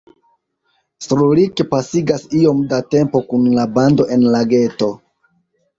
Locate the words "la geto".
4.37-4.91